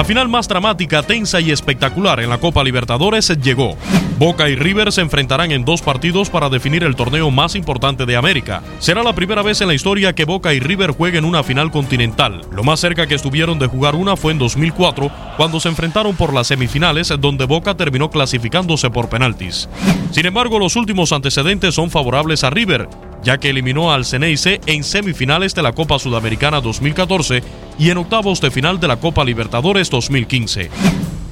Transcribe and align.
La 0.00 0.04
final 0.04 0.30
más 0.30 0.48
dramática, 0.48 1.02
tensa 1.02 1.42
y 1.42 1.50
espectacular 1.50 2.20
en 2.20 2.30
la 2.30 2.38
Copa 2.38 2.64
Libertadores 2.64 3.28
llegó. 3.42 3.76
Boca 4.18 4.48
y 4.48 4.56
River 4.56 4.92
se 4.92 5.02
enfrentarán 5.02 5.52
en 5.52 5.66
dos 5.66 5.82
partidos 5.82 6.30
para 6.30 6.48
definir 6.48 6.84
el 6.84 6.96
torneo 6.96 7.30
más 7.30 7.54
importante 7.54 8.06
de 8.06 8.16
América. 8.16 8.62
Será 8.78 9.02
la 9.02 9.14
primera 9.14 9.42
vez 9.42 9.60
en 9.60 9.68
la 9.68 9.74
historia 9.74 10.14
que 10.14 10.24
Boca 10.24 10.54
y 10.54 10.58
River 10.58 10.92
jueguen 10.92 11.26
una 11.26 11.42
final 11.42 11.70
continental. 11.70 12.40
Lo 12.50 12.64
más 12.64 12.80
cerca 12.80 13.06
que 13.06 13.14
estuvieron 13.14 13.58
de 13.58 13.66
jugar 13.66 13.94
una 13.94 14.16
fue 14.16 14.32
en 14.32 14.38
2004, 14.38 15.10
cuando 15.36 15.60
se 15.60 15.68
enfrentaron 15.68 16.16
por 16.16 16.32
las 16.32 16.46
semifinales, 16.46 17.12
donde 17.20 17.44
Boca 17.44 17.76
terminó 17.76 18.08
clasificándose 18.08 18.88
por 18.88 19.10
penaltis. 19.10 19.68
Sin 20.12 20.24
embargo, 20.24 20.58
los 20.58 20.76
últimos 20.76 21.12
antecedentes 21.12 21.74
son 21.74 21.90
favorables 21.90 22.42
a 22.42 22.48
River, 22.48 22.88
ya 23.22 23.38
que 23.38 23.50
eliminó 23.50 23.92
al 23.92 24.04
Ceneice 24.04 24.60
en 24.66 24.84
semifinales 24.84 25.54
de 25.54 25.62
la 25.62 25.72
Copa 25.72 25.98
Sudamericana 25.98 26.60
2014 26.60 27.42
y 27.78 27.90
en 27.90 27.98
octavos 27.98 28.40
de 28.40 28.50
final 28.50 28.80
de 28.80 28.88
la 28.88 28.96
Copa 28.96 29.24
Libertadores 29.24 29.90
2015. 29.90 30.70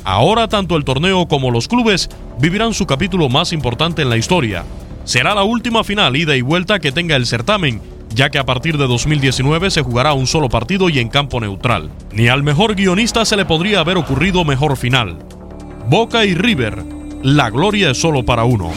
Ahora 0.05 0.49
tanto 0.49 0.77
el 0.77 0.85
torneo 0.85 1.29
como 1.29 1.51
los 1.51 1.69
clubes 1.69 2.09
vivirán 2.39 2.75
su 2.75 2.87
capítulo 2.87 3.29
más 3.29 3.53
importante 3.53 4.03
en 4.03 4.11
la 4.11 4.17
historia. 4.17 4.65
Será 5.05 5.35
la 5.35 5.43
última 5.43 5.85
final 5.85 6.17
ida 6.17 6.37
y 6.37 6.43
vuelta 6.43 6.81
que 6.81 6.93
tenga 6.93 7.17
el 7.17 7.27
certamen, 7.27 7.81
ya 8.15 8.31
que 8.31 8.39
a 8.39 8.45
partir 8.45 8.79
de 8.79 8.87
2019 8.87 9.71
se 9.71 9.83
jugará 9.83 10.13
un 10.13 10.27
solo 10.27 10.49
partido 10.49 10.89
y 10.89 10.99
en 10.99 11.09
campo 11.09 11.41
neutral. 11.41 11.91
Ni 12.13 12.29
al 12.29 12.43
mejor 12.43 12.75
guionista 12.75 13.25
se 13.25 13.37
le 13.37 13.45
podría 13.45 13.81
haber 13.81 13.97
ocurrido 13.97 14.45
mejor 14.45 14.77
final. 14.77 15.19
Boca 15.89 16.25
y 16.25 16.35
River, 16.35 16.83
la 17.23 17.51
gloria 17.51 17.91
es 17.91 18.01
solo 18.01 18.25
para 18.25 18.45
uno. 18.45 18.73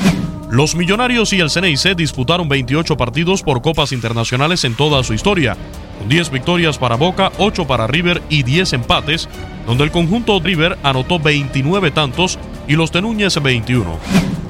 Los 0.52 0.76
Millonarios 0.76 1.32
y 1.32 1.40
el 1.40 1.50
CNIC 1.50 1.96
disputaron 1.96 2.50
28 2.50 2.98
partidos 2.98 3.42
por 3.42 3.62
copas 3.62 3.94
internacionales 3.94 4.66
en 4.66 4.76
toda 4.76 5.02
su 5.02 5.14
historia, 5.14 5.56
con 5.98 6.10
10 6.10 6.30
victorias 6.30 6.78
para 6.78 6.98
Boca, 6.98 7.32
8 7.38 7.66
para 7.66 7.88
River 7.88 8.22
y 8.28 8.44
10 8.44 8.74
empates, 8.74 9.30
donde 9.66 9.86
el 9.86 9.92
conjunto 9.92 10.42
River 10.42 10.78
anotó 10.84 11.20
29 11.20 11.92
tantos 11.92 12.38
y 12.68 12.74
los 12.74 12.92
de 12.92 13.02
Núñez 13.02 13.42
21. 13.42 13.98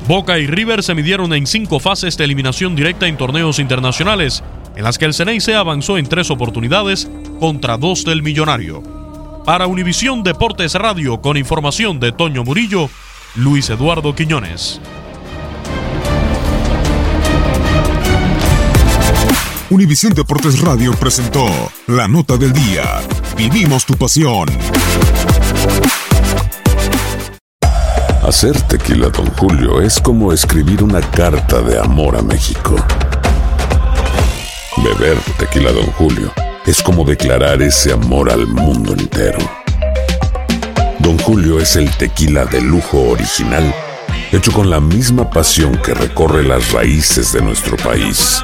Boca 0.07 0.39
y 0.39 0.47
River 0.47 0.81
se 0.81 0.95
midieron 0.95 1.34
en 1.34 1.45
cinco 1.45 1.79
fases 1.79 2.18
de 2.18 2.23
eliminación 2.23 2.75
directa 2.75 3.06
en 3.06 3.16
torneos 3.16 3.59
internacionales, 3.59 4.44
en 4.75 4.83
las 4.83 4.97
que 4.97 5.06
el 5.06 5.13
CNIC 5.13 5.50
avanzó 5.50 6.00
en 6.00 6.07
tres 6.07 6.31
oportunidades 6.31 7.12
contra 7.39 7.78
dos 7.78 8.06
del 8.06 8.23
Millonario. 8.23 8.81
Para 9.45 9.68
Univisión 9.68 10.23
Deportes 10.23 10.73
Radio, 10.73 11.22
con 11.22 11.38
información 11.38 12.00
de 12.00 12.12
Toño 12.12 12.44
Murillo, 12.44 12.89
Luis 13.35 13.69
Eduardo 13.69 14.16
Quiñones. 14.16 14.81
Univisión 19.72 20.14
Deportes 20.14 20.59
Radio 20.59 20.92
presentó 20.92 21.46
La 21.88 22.06
Nota 22.06 22.36
del 22.36 22.52
Día. 22.52 22.84
Vivimos 23.38 23.86
tu 23.86 23.96
pasión. 23.96 24.50
Hacer 28.22 28.62
tequila, 28.64 29.08
Don 29.08 29.28
Julio, 29.38 29.80
es 29.80 30.02
como 30.02 30.34
escribir 30.34 30.84
una 30.84 31.00
carta 31.00 31.62
de 31.62 31.80
amor 31.80 32.18
a 32.18 32.22
México. 32.22 32.76
Beber 34.76 35.18
tequila, 35.40 35.72
Don 35.72 35.88
Julio, 35.94 36.34
es 36.66 36.84
como 36.84 37.06
declarar 37.06 37.62
ese 37.62 37.94
amor 37.94 38.30
al 38.30 38.48
mundo 38.48 38.92
entero. 38.92 39.40
Don 41.00 41.18
Julio 41.20 41.62
es 41.62 41.78
el 41.78 41.90
tequila 41.92 42.44
de 42.44 42.60
lujo 42.60 43.04
original, 43.04 43.74
hecho 44.34 44.52
con 44.52 44.70
la 44.70 44.81
misma 44.81 45.30
pasión 45.30 45.78
que 45.78 45.94
recorre 45.94 46.44
las 46.44 46.74
raíces 46.74 47.31
de 47.31 47.42
nuestro 47.42 47.78
país. 47.78 48.44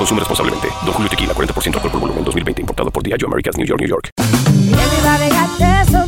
Consume 0.00 0.20
responsablemente. 0.20 0.68
Don 0.86 0.94
Julio 0.94 1.10
Tequila, 1.10 1.34
40% 1.34 1.74
alcohol 1.74 1.90
por 1.90 2.00
volumen, 2.00 2.24
2020. 2.24 2.62
Importado 2.62 2.90
por 2.90 3.02
Diageo 3.02 3.28
Americas, 3.28 3.58
New 3.58 3.66
York, 3.66 3.80
New 3.80 3.88
York. 3.88 4.10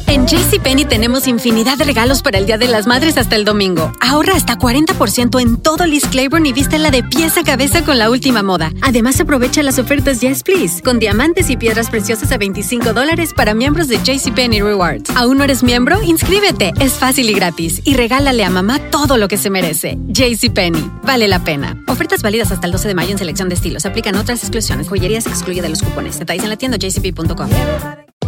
En 0.06 0.26
JCPenney 0.26 0.84
tenemos 0.84 1.26
infinidad 1.26 1.78
de 1.78 1.84
regalos 1.84 2.22
para 2.22 2.38
el 2.38 2.47
Día 2.47 2.56
de 2.56 2.69
las 2.69 2.86
Madres 2.86 3.16
hasta 3.19 3.34
el 3.34 3.44
domingo. 3.44 3.92
Ahorra 4.00 4.34
hasta 4.34 4.56
40% 4.56 5.41
en 5.41 5.56
todo 5.56 5.86
Liz 5.86 6.06
Claiborne 6.06 6.48
y 6.48 6.52
vístela 6.52 6.91
de 6.91 7.02
pies 7.02 7.36
a 7.38 7.44
cabeza 7.44 7.84
con 7.84 7.98
la 7.98 8.10
última 8.10 8.43
moda. 8.43 8.72
Además, 8.82 9.20
aprovecha 9.20 9.62
las 9.62 9.78
ofertas 9.78 10.20
Yes 10.20 10.43
Please, 10.43 10.82
con 10.82 10.99
diamantes 10.99 11.50
y 11.50 11.56
piedras 11.56 11.90
preciosas 11.90 12.31
a 12.32 12.38
25 12.38 12.93
dólares 12.93 13.32
para 13.34 13.55
miembros 13.55 13.88
de 13.88 13.99
JCPenney 14.02 14.61
Rewards. 14.61 15.11
¿Aún 15.17 15.38
no 15.38 15.44
eres 15.44 15.62
miembro? 15.62 16.02
Inscríbete. 16.02 16.72
Es 16.78 16.93
fácil 16.93 17.28
y 17.28 17.34
gratis. 17.34 17.81
Y 17.84 17.94
regálale 17.94 18.44
a 18.44 18.50
mamá 18.50 18.78
todo 18.90 19.17
lo 19.17 19.28
que 19.28 19.38
se 19.38 19.50
merece. 19.50 19.99
JCPenney. 20.08 20.90
Vale 21.02 21.26
la 21.26 21.43
pena. 21.43 21.82
Ofertas 21.88 22.22
válidas 22.22 22.52
hasta 22.52 22.67
el 22.67 22.72
12 22.72 22.88
de 22.88 22.94
mayo 22.94 23.12
en 23.12 23.19
selección 23.19 23.49
de 23.49 23.55
estilos. 23.55 23.81
Aplican 23.87 24.17
otras 24.17 24.40
exclusiones. 24.40 24.88
Joyerías 24.88 25.26
excluye 25.26 25.62
de 25.62 25.69
los 25.69 25.82
cupones. 25.82 26.19
Detalles 26.19 26.44
en 26.44 26.50
la 26.50 26.56
tienda 26.56 26.79
jcp.com. 26.79 27.49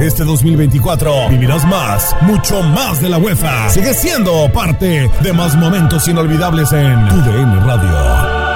Este 0.00 0.24
2024 0.24 1.28
vivirás 1.28 1.66
más, 1.66 2.16
mucho 2.22 2.62
más 2.62 3.02
de 3.02 3.10
la 3.10 3.18
UEFA. 3.18 3.68
Sigue 3.68 3.92
siendo 3.92 4.50
parte 4.50 5.10
de 5.22 5.32
más 5.34 5.54
momentos 5.56 6.08
inolvidables 6.08 6.72
en 6.72 7.06
tu 7.08 7.16
DN 7.16 7.60
Radio. 7.60 8.49